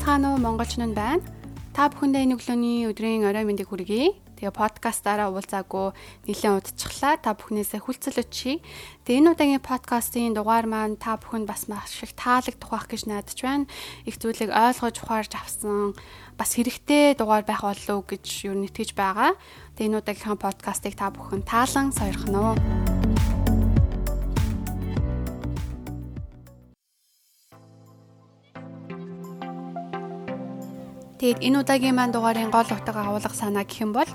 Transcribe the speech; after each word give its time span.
байцгаана 0.00 0.32
уу 0.32 0.40
монголчин 0.40 0.88
нь 0.88 0.96
байна. 0.96 1.20
Та 1.76 1.92
бүхэндээ 1.92 2.24
энэ 2.24 2.34
өглөөний 2.40 2.88
өдрийн 2.88 3.28
орой 3.28 3.44
мэндийг 3.44 3.68
хүргэе. 3.68 4.16
Тэгээ 4.40 4.56
подкастаараа 4.56 5.28
уулзаагүй 5.28 5.92
нэлээд 6.24 6.72
удчихлаа. 6.72 7.20
Та 7.20 7.36
бүхнээсээ 7.36 7.84
хүлцэл 7.84 8.24
өчье. 8.24 8.64
Тэгээ 9.04 9.20
энэ 9.20 9.30
удаагийн 9.36 9.60
подкастын 9.60 10.32
дугаар 10.32 10.64
маань 10.64 10.96
та 10.96 11.20
бүхэнд 11.20 11.44
бас 11.44 11.68
маш 11.68 12.00
их 12.00 12.16
таалагдах 12.16 12.72
байх 12.72 12.88
гэж 12.88 13.12
найдаж 13.12 13.38
байна. 13.44 13.68
Их 14.08 14.16
зүйлийг 14.16 14.48
ойлгож 14.48 14.96
ухаарж 15.04 15.36
авсан 15.36 15.92
бас 16.32 16.56
хэрэгтэй 16.56 17.20
дугаар 17.20 17.44
байх 17.44 17.60
болов 17.60 17.84
уу 17.92 18.00
гэж 18.08 18.48
юу 18.48 18.56
нэтгэж 18.56 18.96
байгаа. 18.96 19.36
Тэгээ 19.76 19.84
энэ 19.84 20.00
удаагийнхаа 20.00 20.40
подкастыг 20.40 20.96
та 20.96 21.12
бүхэн 21.12 21.44
таалан 21.44 21.92
сойрхно 21.92 22.56
уу. 22.56 22.79
Тэгээд 31.20 31.44
энэ 31.44 31.60
удаагийн 31.60 32.00
маань 32.00 32.16
дугаарын 32.16 32.48
гол 32.48 32.64
утга 32.64 32.96
агуулга 32.96 33.36
санаа 33.36 33.68
гэх 33.68 33.84
юм 33.84 33.92
бол 33.92 34.08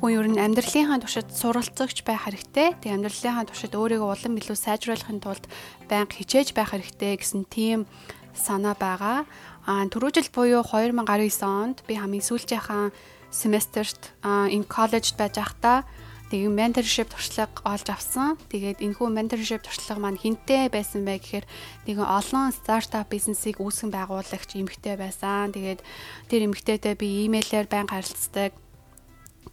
хүн 0.00 0.10
ер 0.16 0.24
нь 0.24 0.40
амьдралынхаа 0.40 1.04
туршид 1.04 1.28
суралцагч 1.28 2.00
байх 2.00 2.24
хэрэгтэй. 2.24 2.72
Тэгээд 2.80 2.96
амьдралынхаа 2.96 3.44
туршид 3.44 3.76
өөрийгөө 3.76 4.08
улам 4.08 4.40
илүү 4.40 4.56
сайжруулахын 4.56 5.20
тулд 5.20 5.44
байнга 5.84 6.16
хичээж 6.16 6.56
байх 6.56 6.72
хэрэгтэй 6.72 7.20
гэсэн 7.20 7.44
тийм 7.52 7.84
санаа 8.32 8.72
байгаа. 8.72 9.28
Аа 9.68 9.84
түрүү 9.92 10.16
жил 10.16 10.32
буюу 10.32 10.64
2019 10.64 11.44
онд 11.44 11.84
би 11.84 12.00
хамгийн 12.00 12.24
сүүлчийнхэн 12.24 12.88
семестрт 13.28 14.16
энэ 14.24 14.64
коллежд 14.64 15.12
байж 15.20 15.36
байхдаа 15.36 15.84
Тэгээ 16.26 16.50
mentorship 16.50 17.14
туршлага 17.14 17.62
олж 17.62 17.86
авсан. 17.86 18.34
Тэгээд 18.50 18.82
энэхүү 18.82 19.08
mentorship 19.14 19.62
туршлага 19.62 20.02
маань 20.02 20.18
хинтээ 20.18 20.74
байсан 20.74 21.06
бэ 21.06 21.22
гэхээр 21.22 21.46
нэгэн 21.86 22.02
олон 22.02 22.50
стартап 22.50 23.06
бизнесийг 23.06 23.62
үүсгэн 23.62 23.94
байгуулагч 23.94 24.58
эмэгтэй 24.58 24.98
байсан. 24.98 25.54
Тэгээд 25.54 25.86
тэр 26.26 26.40
эмэгтэйтэй 26.50 26.94
би 26.98 27.30
имэйлээр 27.30 27.70
байн 27.70 27.86
харилцдаг. 27.86 28.58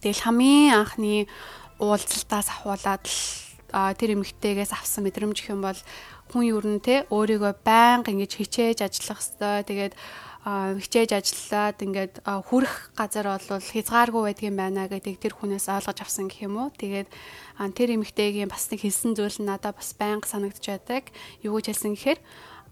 Тэгэл 0.02 0.24
хамгийн 0.26 0.74
анхны 0.74 1.30
уулзалтаас 1.78 2.50
ахуулаад 2.50 3.06
л 3.06 3.94
тэр 3.94 4.18
эмэгтэйгээс 4.18 4.74
авсан 4.74 5.06
мэдрэмж 5.06 5.46
гэх 5.46 5.54
юм 5.54 5.62
бол 5.62 5.78
хүн 6.34 6.42
юу 6.50 6.60
нэ 6.62 6.82
те 6.82 6.94
өөрийгөө 7.10 7.62
байнга 7.62 8.10
ингэж 8.10 8.32
хичээж 8.38 8.78
ажиллах 8.86 9.22
хэвээр 9.22 9.62
тэгээд 9.70 9.94
хичээж 10.44 11.10
ажиллаад 11.16 11.78
ингээд 11.80 12.14
хүрэх 12.20 12.92
газар 12.92 13.32
бол 13.32 13.64
хязгааргүй 13.64 14.22
байдгийн 14.28 14.56
байна 14.60 14.84
гэдэг 14.92 15.16
тэр 15.16 15.32
хүнээс 15.40 15.72
ойлгож 15.72 16.04
авсан 16.04 16.28
гэх 16.28 16.44
юм 16.44 16.60
уу. 16.60 16.68
Тэгээд 16.68 17.08
тэр 17.72 17.88
эмэгтэйгийн 17.96 18.52
бас 18.52 18.68
нэг 18.68 18.84
хэлсэн 18.84 19.16
зүйл 19.16 19.40
нь 19.40 19.48
надад 19.48 19.80
бас 19.80 19.96
байнга 19.96 20.28
санагдж 20.28 20.60
байдаг. 20.68 21.08
Юу 21.40 21.56
гэж 21.56 21.72
хэлсэн 21.72 21.96
гэхээр 21.96 22.20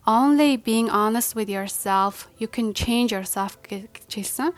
only 0.05 0.61
being 0.61 0.93
honest 0.93 1.33
with 1.33 1.49
yourself 1.49 2.29
you 2.37 2.45
can 2.45 2.77
change 2.77 3.17
yourself 3.17 3.57
гэж 3.65 3.89
хэлсэн. 4.05 4.53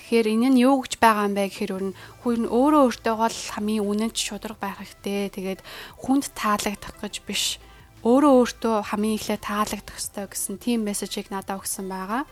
Тэгэхээр 0.00 0.26
энэ 0.32 0.48
нь 0.56 0.60
юу 0.64 0.80
гэж 0.80 0.96
байгаа 1.04 1.28
юм 1.28 1.36
бэ 1.36 1.52
гэхээр 1.52 1.72
өөр 1.76 1.84
нь 1.92 1.96
хүн 2.24 2.48
өөрөө 2.48 2.82
өөртөөгөө 2.88 3.28
л 3.28 3.40
хамгийн 3.60 3.84
үнэнч 3.84 4.16
шударга 4.16 4.58
байх 4.64 4.80
хэрэгтэй. 4.80 5.36
Тэгээд 5.36 5.60
хүнд 6.00 6.32
таалагдах 6.32 6.96
гэж 6.96 7.14
биш 7.28 7.60
өөрөө 8.04 8.32
өөртөө 8.36 8.76
хамгийн 8.92 9.16
ихлэ 9.16 9.40
таалагдах 9.40 9.96
ёстой 9.96 10.28
гэсэн 10.28 10.60
тийм 10.60 10.84
мессежийг 10.84 11.32
надад 11.32 11.64
өгсөн 11.64 11.88
байгаа. 11.88 12.28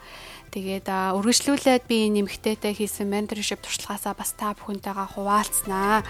Тэгээд 0.53 0.84
үргэлжлүүлээд 1.17 1.89
би 1.89 2.12
нэмэгтэйтэй 2.12 2.77
хийсэн 2.77 3.09
менторшип 3.09 3.64
туршлагаасаа 3.64 4.12
бас 4.12 4.37
та 4.37 4.53
бүхэнтэйгээ 4.53 5.09
хуваалцсанаа. 5.17 6.05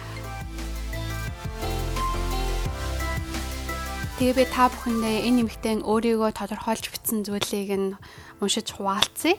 Тэгээ 4.18 4.34
би 4.34 4.44
та 4.50 4.66
бүхэндээ 4.66 5.30
энэ 5.30 5.36
нэмэгтэй 5.46 5.74
өөрийгөө 5.86 6.30
тодорхойлж 6.34 6.90
бичсэн 6.90 7.22
зүйлийг 7.22 7.70
нь 7.78 7.94
уншиж 8.42 8.74
хуваалцъя. 8.74 9.38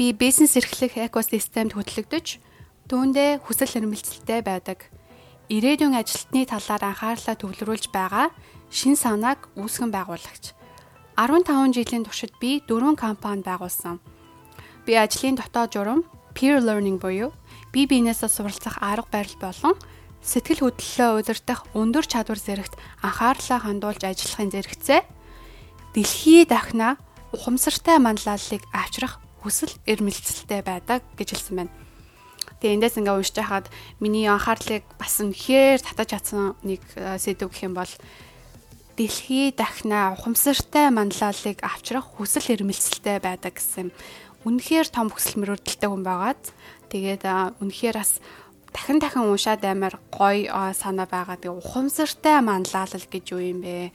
Би 0.00 0.16
бизнес 0.16 0.56
эрхлэх 0.56 0.96
экосистемд 0.96 1.76
хөтлөгдөж 1.76 2.40
түүндээ 2.88 3.44
хүсэл 3.44 3.76
эрмэлзэлтэй 3.76 4.40
байдаг. 4.40 4.88
Ирээдүйн 5.52 6.00
ажилтны 6.00 6.48
талаар 6.48 6.96
анхаарлаа 6.96 7.36
төвлөрүүлж 7.36 7.92
байгаа 7.92 8.32
шин 8.70 8.96
санааг 8.96 9.48
үүсгэн 9.56 9.90
байгуулагч. 9.92 10.54
15 11.16 11.72
жилийн 11.72 12.04
туршид 12.04 12.32
би 12.40 12.60
дөрвөн 12.68 12.96
компани 12.96 13.42
байгуулсан. 13.42 14.00
Би 14.84 14.94
ажлын 14.94 15.36
дотоод 15.36 15.72
журам, 15.72 16.00
peer 16.36 16.60
learning 16.60 17.00
буюу 17.00 17.32
бие 17.72 17.86
биенээсээ 17.88 18.28
суралцах 18.28 18.76
арга 18.84 19.08
барил 19.08 19.36
болон 19.40 19.74
сэтгэл 20.20 20.68
хөдлөлөө 20.68 21.10
удирдах 21.24 21.64
өндөр 21.72 22.04
чадвар 22.04 22.36
зэрэгт 22.36 22.76
анхаарлаа 23.00 23.60
хандуулж 23.64 24.02
ажиллахын 24.04 24.52
зэрэгцээ 24.52 25.00
дэлхий 25.96 26.44
дахна 26.44 27.00
ухамсартай 27.32 27.96
манлайллыг 27.96 28.62
авчрах 28.72 29.20
хүсэл 29.40 29.72
эрмэлзэлтэй 29.88 30.60
байдаг 30.60 31.00
гэж 31.16 31.28
хэлсэн 31.32 31.56
байна. 31.56 31.72
Тэгээ 32.60 32.74
эндээс 32.80 32.96
ингээ 33.00 33.16
уншиж 33.16 33.36
хахад 33.40 33.66
миний 34.00 34.28
анхаарлыг 34.28 34.84
бас 35.00 35.20
үнэхээр 35.20 35.80
татаж 35.84 36.08
чадсан 36.16 36.56
нэг 36.64 36.80
э, 36.96 37.20
сэдв 37.20 37.52
гэх 37.52 37.68
юм 37.68 37.76
бол 37.76 37.92
дэлхий 38.96 39.52
дахна 39.52 40.16
ухамсартай 40.16 40.88
манлайлалыг 40.90 41.60
авчрах 41.60 42.16
хүсэл 42.16 42.56
эрмэлзэлтэй 42.56 43.20
байдаг 43.20 43.60
гэсэн 43.60 43.92
үнэхээр 44.48 44.88
том 44.88 45.12
хүсэл 45.12 45.36
мөрөөдөлтэй 45.44 45.88
хүн 45.88 46.04
байгаад 46.06 46.42
тэгээд 46.88 47.22
үнэхээр 47.60 47.96
бас 48.00 48.24
дахин 48.76 48.98
дахин 49.00 49.28
уншаад 49.28 49.64
амар 49.64 49.96
гоё 50.12 50.72
санаа 50.76 51.08
байгаа. 51.08 51.40
Тэгээ 51.40 51.60
ухамсартай 51.60 52.40
манлайлал 52.44 53.06
гэж 53.08 53.24
юу 53.32 53.40
юм 53.40 53.60
бэ? 53.64 53.92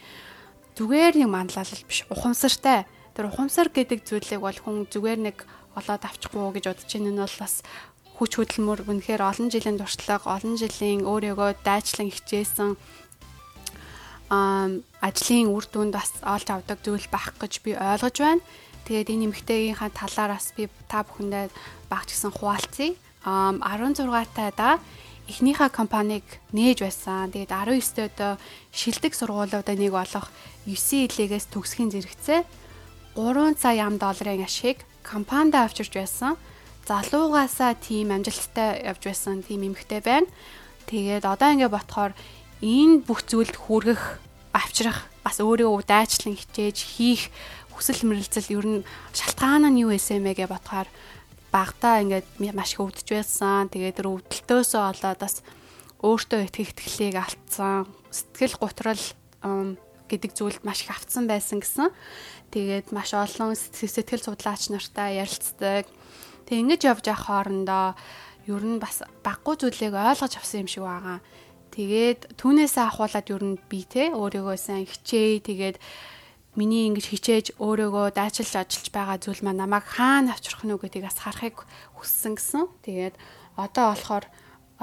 Зүгээр 0.78 1.22
нэг 1.22 1.30
манлайлал 1.30 1.86
биш 1.86 2.06
ухамсартай. 2.10 2.90
Тэр 3.14 3.30
ухамсар 3.30 3.70
гэдэг 3.70 4.02
зүйлийг 4.06 4.42
бол 4.42 4.58
хүн 4.58 4.90
зүгээр 4.90 5.20
нэг 5.22 5.38
олоод 5.78 6.02
авчихгүй 6.02 6.58
гэж 6.58 6.66
бодож 6.66 6.90
байна. 6.90 7.10
Энэ 7.14 7.24
бол 7.26 7.38
бас 7.40 7.56
хүч 8.18 8.32
хөдөлмөр 8.38 8.80
үнэхээр 8.90 9.22
олон 9.22 9.50
жилийн 9.54 9.78
туршлага, 9.78 10.34
олон 10.34 10.58
жилийн 10.58 11.06
өөрийгөө 11.06 11.62
дайчлан 11.66 12.10
хичээсэн 12.10 12.78
ажлын 14.32 15.52
үр 15.52 15.66
дүнд 15.68 15.92
бас 15.92 16.16
олж 16.24 16.48
авдаг 16.48 16.80
зүйл 16.80 17.08
байх 17.12 17.36
гэж 17.36 17.54
би 17.68 17.76
ойлгож 17.76 18.16
байна. 18.16 18.46
Тэгээд 18.88 19.12
энэ 19.12 19.26
эмэгтэйгийнхаа 19.28 19.92
талаараас 19.92 20.56
би 20.56 20.72
та 20.88 21.04
бүхэндээ 21.04 21.52
багч 21.92 22.16
гисэн 22.16 22.32
хуваалцъя. 22.32 22.96
16 23.28 24.00
тайда 24.32 24.80
эхнийхээ 25.28 25.70
компанийг 25.70 26.24
нээж 26.56 26.80
байсан. 26.80 27.30
Тэгээд 27.36 27.52
19 27.52 28.08
дээд 28.08 28.40
шилдэг 28.72 29.14
сургуулиудаа 29.14 29.76
нэг 29.76 29.92
болох 29.92 30.32
9 30.64 31.12
илээс 31.12 31.52
төгсхийн 31.52 31.92
зэрэгцээ 31.92 32.42
3 33.16 33.60
сая 33.60 33.84
ам 33.84 34.00
долларын 34.00 34.48
ашиг 34.48 34.88
компанид 35.04 35.60
авчирч 35.60 35.92
байсан. 35.92 36.40
Залуугаасаа 36.88 37.76
тийм 37.76 38.16
амжилттай 38.16 38.82
явж 38.88 39.04
байсан 39.06 39.44
тийм 39.44 39.68
эмэгтэй 39.68 40.02
байна. 40.02 40.28
Тэгээд 40.88 41.28
одоо 41.28 41.52
ингэ 41.52 41.70
ботхоор 41.70 42.16
энэ 42.62 43.02
бүх 43.02 43.26
зүйлд 43.26 43.58
хүргэх 43.58 44.22
авчрах 44.54 45.10
бас 45.26 45.42
өөрийгөө 45.42 45.82
дайчлан 45.86 46.38
хичээж 46.38 46.78
хийх 46.78 47.34
хүсэл 47.74 48.06
мөрөлцөл 48.06 48.54
ер 48.54 48.66
нь 48.70 48.86
шалтгаан 49.18 49.66
нь 49.74 49.82
юу 49.82 49.90
байсан 49.94 50.22
бэ 50.22 50.38
гэж 50.38 50.50
бодохоор 50.54 50.90
багтаа 51.50 52.06
ингээд 52.06 52.28
маш 52.54 52.78
их 52.78 52.82
өвдөж 52.86 53.08
байсан. 53.10 53.68
Тэгээд 53.74 54.06
өвдөлтөөсөө 54.06 54.82
болоод 54.82 55.20
бас 55.20 55.36
өөртөө 56.06 56.40
итгэх 56.48 56.72
итгэлийг 56.78 57.18
алдсан. 57.20 57.90
Сэтгэл 58.14 58.56
гутрал 58.62 59.04
гэдэг 60.08 60.32
зүйлд 60.38 60.62
маш 60.64 60.86
их 60.86 60.94
автсан 60.94 61.26
байсан 61.26 61.60
гэсэн. 61.60 61.90
Тэгээд 62.54 62.94
маш 62.96 63.18
олон 63.18 63.58
сэтгэл 63.58 64.24
судлаач 64.24 64.72
нартай 64.72 65.20
ярилцдаг. 65.20 65.90
Тэг 66.48 66.56
ингэж 66.62 66.82
явж 66.88 67.06
явах 67.10 67.26
хоорондоо 67.28 67.96
ер 68.48 68.64
нь 68.66 68.82
бас 68.82 69.04
баггүй 69.24 69.56
зүйлийг 69.60 69.96
ойлгож 69.96 70.34
авсан 70.36 70.66
юм 70.66 70.70
шиг 70.72 70.84
байгаа. 70.84 71.20
Тэгээд 71.72 72.36
түүнээсээ 72.36 72.84
ахуулаад 72.84 73.28
ер 73.32 73.44
нь 73.44 73.58
би 73.72 73.88
те 73.88 74.12
өөрийгөө 74.12 74.58
сайн 74.60 74.84
хичээе. 74.84 75.40
Тэгээд 75.40 75.78
миний 76.60 76.92
ингэж 76.92 77.06
хичээж 77.08 77.46
өөрийгөө 77.64 78.12
дайчилж 78.12 78.54
ажиллаж 78.60 78.88
байгаа 78.92 79.18
зүйл 79.24 79.40
маань 79.44 79.64
намайг 79.64 79.88
хаана 79.88 80.36
авчрах 80.36 80.68
нь 80.68 80.76
үгэтийг 80.76 81.08
бас 81.08 81.16
харахыг 81.24 81.64
хүссэн 81.96 82.36
гэсэн. 82.36 82.68
Тэгээд 82.84 83.16
одоо 83.56 83.96
болохоор 83.96 84.26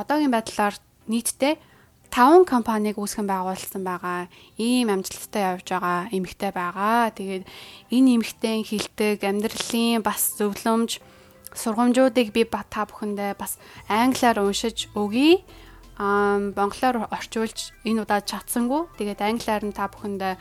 одоогийн 0.01 0.33
байдлаар 0.33 0.75
нийтдээ 1.13 1.61
5 2.09 2.49
компанийг 2.49 2.97
үүсгэн 2.97 3.29
байгуулсан 3.29 3.85
байгаа. 3.85 4.33
Ийм 4.57 4.89
амжилттай 4.89 5.45
явж 5.45 5.69
байгаа 5.69 6.09
эмэгтэй 6.09 6.53
байгаа. 6.57 7.13
Тэгээд 7.13 7.45
энэ 7.93 8.09
эмэгтэй 8.17 8.65
хилдэг 8.65 9.21
амьдралын 9.29 10.01
бас 10.01 10.41
зөвлөмж 10.41 11.05
сургамжуудыг 11.53 12.33
би 12.33 12.49
та 12.49 12.89
бүхэндээ 12.89 13.37
бас 13.37 13.61
англиар 13.93 14.41
уншиж 14.41 14.89
өгье 14.97 15.45
монголоор 15.99 17.11
орчуулж 17.11 17.75
энэ 17.83 18.03
удаа 18.07 18.23
чадсангүй. 18.23 18.87
Тэгээд 18.99 19.21
англиар 19.21 19.63
нь 19.67 19.75
та 19.75 19.91
бүхэнд 19.91 20.39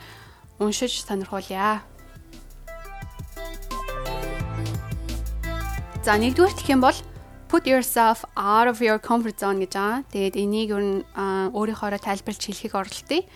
уншиж 0.62 1.02
сонирхуулъя. 1.02 1.82
За 6.06 6.14
нэгдүгээр 6.14 6.54
гэх 6.54 6.70
юм 6.70 6.80
бол 6.80 6.98
put 7.50 7.66
yourself 7.66 8.22
out 8.38 8.70
of 8.70 8.78
your 8.80 9.02
comfort 9.02 9.36
zone 9.42 9.58
гэж 9.66 9.74
аа. 9.74 10.06
Тэгээд 10.14 10.38
энийг 10.38 10.70
ер 10.70 10.82
нь 10.82 10.96
өөрийнхоороо 11.52 11.98
тайлбарлаж 11.98 12.44
хэлхийг 12.46 12.74
оролдъё. 12.78 13.26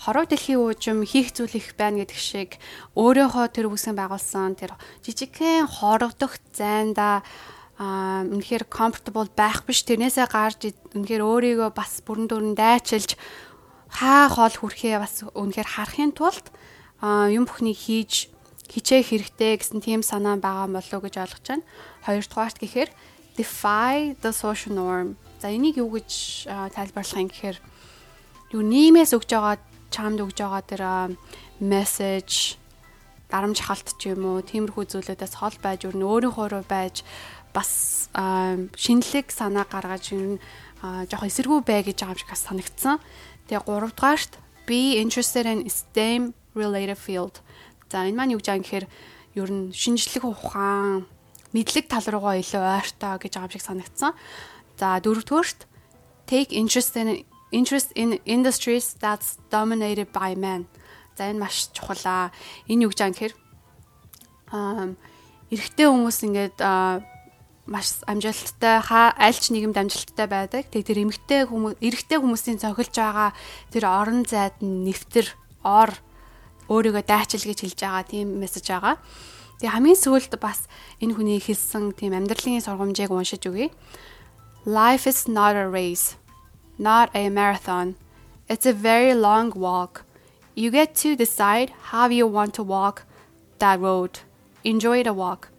хорог 0.00 0.32
дэлхийн 0.32 0.56
уужим 0.64 1.04
хийх 1.04 1.36
зүйл 1.36 1.60
их 1.60 1.76
байна 1.76 2.00
гэдэг 2.00 2.16
шиг 2.16 2.56
өөрийнхөө 2.96 3.46
тэр 3.52 3.68
үгсэн 3.68 3.92
байгуулсан 4.00 4.56
тэр 4.56 4.72
жижигхэн 5.04 5.68
хорогдох 5.68 6.40
зайнда 6.56 7.20
аа 7.80 8.28
үнэхээр 8.28 8.68
comfortable 8.68 9.32
байх 9.32 9.64
биш 9.64 9.88
тэрнээсээ 9.88 10.28
гарч 10.28 10.68
үнэхээр 10.92 11.24
өөрийгөө 11.24 11.70
бас 11.72 12.04
бүрэн 12.04 12.28
дүрэн 12.28 12.52
дайчилж 12.52 13.16
хаа 13.88 14.28
хоол 14.28 14.52
хүрхээ 14.52 15.00
бас 15.00 15.24
үнэхээр 15.32 15.68
харахын 15.80 16.12
тулд 16.12 16.52
аа 17.00 17.32
юм 17.32 17.48
бүхнийг 17.48 17.80
хийж 17.80 18.28
хичээх 18.68 19.16
хэрэгтэй 19.16 19.56
гэсэн 19.56 19.80
тийм 19.80 20.04
санаа 20.04 20.36
байгаа 20.36 20.68
болов 20.68 20.92
уу 20.92 21.04
гэж 21.08 21.14
ойлгож 21.24 21.46
байна. 21.48 21.64
Хоёрдугаарт 22.04 22.58
гэхээр 22.60 22.90
defy 23.40 24.14
the 24.20 24.30
social 24.30 24.76
norm. 24.76 25.16
За 25.40 25.48
энийг 25.48 25.80
юу 25.80 25.96
гэж 25.96 26.46
тайлбарлах 26.76 27.18
юм 27.18 27.32
гэхээр 27.32 27.58
юу 28.52 28.62
нийгмээс 28.62 29.16
өгж 29.16 29.30
байгаа 29.32 29.56
чамд 29.88 30.20
өгж 30.20 30.38
байгаа 30.38 30.62
тэр 30.68 30.82
мессеж 31.58 32.60
дарамт 33.30 33.58
шахалт 33.58 33.94
ч 33.98 34.10
юм 34.10 34.26
уу 34.26 34.42
тиймэрхүү 34.42 34.84
зүйлүүдээс 34.90 35.34
хол 35.38 35.56
байж 35.62 35.86
өөр 35.86 35.96
нь 35.98 36.06
өөрийнхөө 36.06 36.62
байж 36.66 37.02
бас 37.52 38.08
шинэлэг 38.14 39.30
санаа 39.30 39.66
гаргаж 39.66 40.12
ер 40.14 40.36
нь 40.36 40.40
жоох 40.82 41.28
эсэргүү 41.28 41.60
бай 41.66 41.84
гэж 41.84 42.02
байгаа 42.02 42.16
юм 42.16 42.20
шиг 42.20 42.32
санагдсан. 42.34 42.96
Тэгээ 43.48 43.66
гуравдугаарт 43.66 44.32
be 44.66 45.00
interested 45.02 45.46
in 45.46 45.68
STEM 45.68 46.34
related 46.54 46.98
field. 46.98 47.42
За 47.90 48.06
энэ 48.06 48.16
маань 48.16 48.32
юу 48.34 48.40
гэж 48.40 48.46
байгаа 48.46 48.60
юм 48.60 48.64
гэхээр 48.64 48.86
ер 49.34 49.50
нь 49.50 49.72
шинжлэх 49.74 50.24
ухаан, 50.24 51.06
мэдлэг 51.52 51.90
тал 51.90 52.06
руугаа 52.06 52.38
илүү 52.38 52.62
ойртой 52.62 53.18
гэж 53.18 53.32
байгаа 53.34 53.48
юм 53.50 53.54
шиг 53.54 53.66
санагдсан. 53.66 54.12
За 54.78 55.02
дөрөвдүгээрт 55.02 55.66
take 56.30 56.54
interest 56.54 56.94
in 56.94 57.26
interest 57.50 57.90
in 57.98 58.22
industries 58.24 58.94
that's 58.94 59.42
dominated 59.50 60.14
by 60.14 60.38
men. 60.38 60.70
За 61.18 61.26
энэ 61.26 61.42
маш 61.42 61.68
чухал 61.74 61.98
аа. 62.06 62.30
Энэ 62.70 62.86
юу 62.86 62.90
гэж 62.94 62.98
байгаа 63.02 63.10
юм 63.10 63.16
гэхээр 63.18 63.34
эрэгтэй 65.50 65.86
хүмүүс 65.90 66.18
ингээд 66.30 66.58
маш 67.70 68.02
амжилттай 68.10 68.82
аль 68.90 69.38
ч 69.38 69.54
нийгэмд 69.54 69.78
амжилттай 69.78 70.26
байдаг. 70.26 70.66
Тэг 70.74 70.90
тэр 70.90 71.06
эмэгтэй 71.06 71.46
хүмүүс 71.46 71.78
эрэгтэй 71.78 72.18
хүмүүсийн 72.18 72.58
цохилж 72.58 72.94
байгаа 72.98 73.30
тэр 73.70 73.86
орон 73.86 74.26
зайд 74.26 74.58
нь 74.58 74.90
нэвтэр 74.90 75.30
ор 75.62 75.94
өөрийгөө 76.66 77.06
дайчил 77.06 77.46
гэж 77.46 77.58
хэлж 77.62 77.78
байгаа 77.78 78.04
тийм 78.10 78.42
мессеж 78.42 78.66
байгаа. 78.74 78.98
Тэг 79.62 79.70
хамгийн 79.70 80.02
сүүлд 80.02 80.34
бас 80.42 80.66
энэ 80.98 81.14
хүний 81.14 81.38
хэлсэн 81.38 81.94
тийм 81.94 82.10
амьдралын 82.18 82.58
сургамжийг 82.58 83.14
уншиж 83.14 83.46
үгэй. 83.46 83.70
Life 84.66 85.06
is 85.06 85.30
not 85.30 85.54
a 85.54 85.70
race, 85.70 86.18
not 86.74 87.14
a 87.14 87.30
marathon. 87.30 87.94
It's 88.50 88.66
a 88.66 88.74
very 88.74 89.14
long 89.14 89.54
walk. 89.54 90.02
You 90.58 90.74
get 90.74 90.98
to 91.06 91.14
decide 91.14 91.70
how 91.94 92.10
you 92.10 92.26
want 92.26 92.58
to 92.58 92.66
walk 92.66 93.06
that 93.62 93.78
road. 93.78 94.26
Enjoy 94.64 95.06
the 95.06 95.14
walk. 95.14 95.54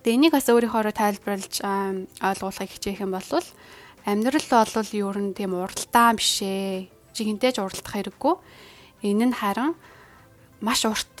Тэгээ 0.00 0.16
энийг 0.16 0.32
бас 0.32 0.48
өөрийнхөө 0.48 0.96
тайлбарлаж 0.96 1.60
ойлгуулахыг 2.24 2.72
хичээх 2.72 3.04
юм 3.04 3.12
бол 3.12 3.44
амьдрал 4.08 4.48
бол 4.48 4.90
юу 4.96 5.12
н 5.12 5.36
тийм 5.36 5.52
уралдаан 5.52 6.16
биш 6.16 6.40
ээ. 6.40 6.88
Жигэнтэй 7.12 7.52
ч 7.52 7.60
уралдах 7.60 7.92
хэрэггүй. 7.92 8.34
Энэ 9.04 9.28
нь 9.28 9.36
харин 9.36 9.76
маш 10.64 10.88
урт 10.88 11.12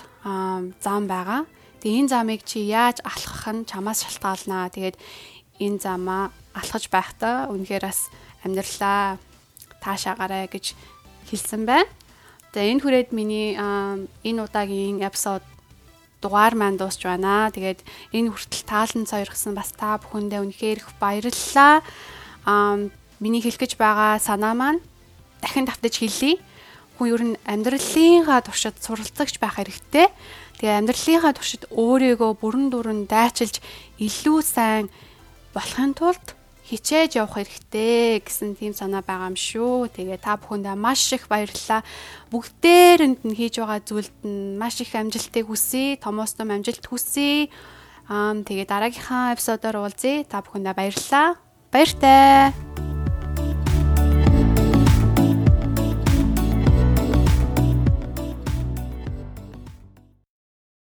зам 0.80 1.04
байгаа. 1.04 1.44
Тэгээ 1.84 2.08
энэ 2.08 2.08
замыг 2.08 2.40
чи 2.48 2.64
яаж 2.64 3.04
алхах 3.04 3.52
нь 3.52 3.68
чамаас 3.68 4.00
шалтгаалнаа. 4.00 4.72
Тэгээд 4.72 4.96
энэ 5.60 5.76
замаа 5.84 6.32
алхаж 6.56 6.88
байхдаа 6.88 7.52
үнэхээр 7.52 7.84
бас 7.84 8.08
амьдралаа 8.48 9.20
таашаагараа 9.84 10.48
гэж 10.48 10.72
хэлсэн 11.28 11.68
байна. 11.68 11.84
Тэгээ 12.56 12.72
энэ 12.72 12.80
хүрээд 12.80 13.08
миний 13.12 13.60
энэ 13.60 14.40
удаагийн 14.40 15.04
эпизод 15.04 15.44
дугаар 16.20 16.54
маань 16.54 16.76
дуусч 16.76 17.04
байна. 17.04 17.50
Тэгээд 17.50 17.80
энэ 18.12 18.30
хүртэл 18.30 18.64
таалан 18.68 19.04
сойрхсан 19.08 19.56
бас 19.56 19.72
та 19.72 19.96
бүхэндээ 19.98 20.40
үнэхээр 20.44 20.78
их 20.84 20.88
баярлалаа. 21.00 21.82
Аа 22.44 22.88
миний 23.20 23.42
хэлэх 23.44 23.60
гэж 23.60 23.72
байгаа 23.76 24.20
санаа 24.20 24.54
маань 24.56 24.80
дахин 25.40 25.64
давтаж 25.68 26.00
хэлье. 26.00 26.40
Хүн 26.96 27.08
ер 27.08 27.22
нь 27.24 27.40
амьдралынхаа 27.48 28.40
туршид 28.44 28.76
суралцагч 28.80 29.40
байх 29.40 29.56
хэрэгтэй. 29.56 30.08
Тэгээ 30.60 30.78
амьдралынхаа 30.84 31.32
туршид 31.32 31.64
өөрийгөө 31.72 32.32
бүрэн 32.36 32.68
дүрэн 32.68 33.00
дайчилж 33.08 33.64
илүү 33.96 34.38
сайн 34.44 34.92
болохын 35.56 35.96
тулд 35.96 36.36
хичээж 36.70 37.18
явах 37.18 37.42
хэрэгтэй 37.42 38.22
гэсэн 38.22 38.54
тийм 38.54 38.70
санаа 38.70 39.02
байгаа 39.02 39.34
юм 39.34 39.38
шүү. 39.38 39.90
Тэгээ 39.90 40.22
та 40.22 40.38
бүхэндээ 40.38 40.78
маш 40.78 41.10
их 41.10 41.26
баярлалаа. 41.26 41.82
Бүгдээрэнд 42.30 43.26
нь 43.26 43.34
хийж 43.34 43.58
байгаа 43.58 43.82
зүйлд 43.82 44.14
нь 44.22 44.54
маш 44.54 44.78
их 44.78 44.94
амжилтыг 44.94 45.50
хүсье. 45.50 45.98
Томоос 45.98 46.38
том 46.38 46.54
амжилт 46.54 46.86
хүсье. 46.86 47.50
Аа 48.06 48.38
тэгээ 48.38 48.70
дараагийнхаа 48.70 49.34
эпизодоор 49.34 49.82
уулзъя. 49.82 50.22
Та 50.30 50.46
бүхэндээ 50.46 50.74
баярлалаа. 50.78 51.34
Баяртай. 51.74 52.69